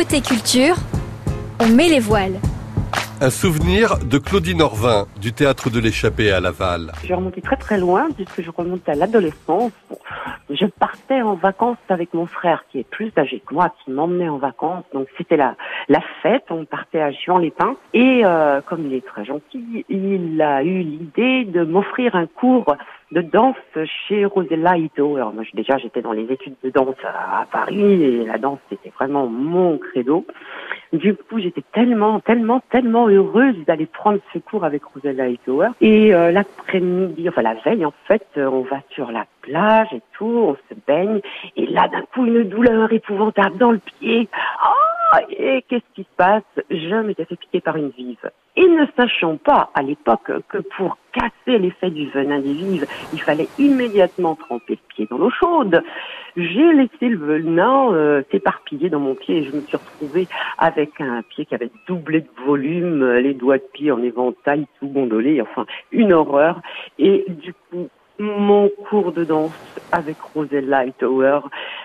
[0.00, 0.76] Côté culture,
[1.58, 2.40] on met les voiles.
[3.20, 6.92] Un souvenir de Claudine Orvin du théâtre de l'échappée à Laval.
[7.04, 9.72] Je remonté très très loin puisque je remonte à l'adolescence.
[10.50, 14.28] Je partais en vacances avec mon frère qui est plus âgé que moi, qui m'emmenait
[14.28, 14.84] en vacances.
[14.92, 15.56] Donc c'était la,
[15.88, 17.76] la fête, on partait à Juan-les-Pins.
[17.94, 22.74] Et euh, comme il est très gentil, il a eu l'idée de m'offrir un cours
[23.12, 23.56] de danse
[24.08, 25.16] chez Rosella Ito.
[25.16, 28.90] Alors moi déjà j'étais dans les études de danse à, Paris et la danse c'était
[28.90, 30.26] vraiment mon credo.
[30.92, 35.62] Du coup j'étais tellement, tellement, tellement heureuse d'aller prendre ce cours avec Rosella Ito.
[35.80, 40.02] Et euh, l'après-midi, enfin la veille en fait, euh, on va sur la plage et
[40.12, 41.20] tout, on se baigne
[41.56, 44.28] et là d'un coup une douleur épouvantable dans le pied.
[44.64, 46.42] Oh, et qu'est-ce qui se passe?
[46.70, 48.30] Je m'étais fait piquer par une vive.
[48.56, 53.20] Et ne sachant pas à l'époque que pour casser l'effet du venin des vives, il
[53.20, 55.82] fallait immédiatement tremper le pied dans l'eau chaude,
[56.36, 61.00] j'ai laissé le venin euh, s'éparpiller dans mon pied et je me suis retrouvée avec
[61.00, 65.40] un pied qui avait doublé de volume, les doigts de pied en éventail, tout gondolé,
[65.40, 66.60] enfin une horreur.
[66.98, 67.88] Et du coup,
[68.20, 69.52] mon cours de danse
[69.92, 71.40] avec Rosella Hightower,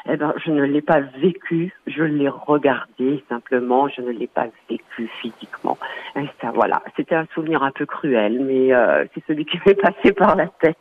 [0.08, 4.47] eh ben, je ne l'ai pas vécu, je l'ai regardé simplement, je ne l'ai pas
[4.69, 5.78] vécu physiquement.
[6.16, 9.75] Et ça, voilà, c'était un souvenir un peu cruel, mais euh, c'est celui qui m'est
[9.75, 10.78] passé par la tête.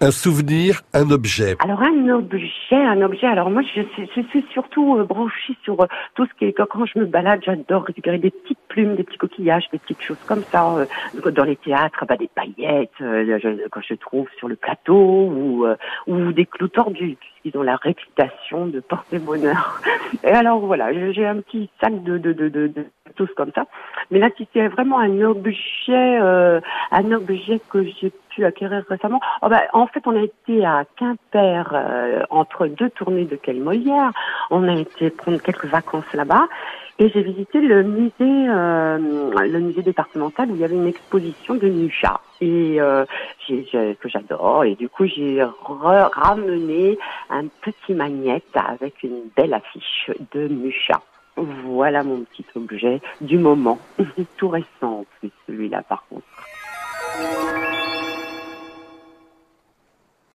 [0.00, 1.56] Un souvenir, un objet.
[1.60, 3.26] Alors un objet, un objet.
[3.26, 3.82] Alors moi, je,
[4.30, 7.84] suis surtout euh, branchée sur euh, tout ce qui est quand je me balade, j'adore
[7.84, 10.74] récupérer des petites plumes, des petits coquillages, des petites choses comme ça.
[10.74, 12.90] Euh, dans les théâtres, bah, des paillettes
[13.70, 15.64] quand je trouve sur le plateau
[16.06, 19.80] ou des clous tordus puisqu'ils ont la réputation de porter bonheur.
[20.24, 23.66] Et alors voilà, j'ai un petit sac de de de, de tous comme ça.
[24.10, 29.62] Mais là, c'est vraiment un objet, un objet que j'ai pu acquérir récemment, oh bah,
[29.72, 34.12] en fait, on a été à Quimper euh, entre deux tournées de Quelle Molière.
[34.50, 36.48] On a été prendre quelques vacances là-bas.
[36.98, 41.54] Et j'ai visité le musée, euh, le musée départemental où il y avait une exposition
[41.54, 43.04] de Nucha et euh,
[43.48, 44.64] que j'adore.
[44.64, 46.98] Et du coup, j'ai ramené
[47.30, 51.00] un petit magnète avec une belle affiche de Nucha.
[51.82, 53.76] Voilà mon petit objet du moment.
[54.36, 56.22] Tout récent en plus, celui-là par contre.